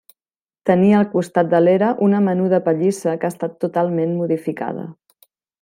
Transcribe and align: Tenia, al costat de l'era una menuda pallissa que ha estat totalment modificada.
Tenia, 0.69 0.93
al 0.99 1.05
costat 1.11 1.51
de 1.51 1.59
l'era 1.67 1.91
una 2.07 2.23
menuda 2.29 2.61
pallissa 2.71 3.15
que 3.21 3.29
ha 3.31 3.35
estat 3.37 3.57
totalment 3.67 4.21
modificada. 4.23 4.91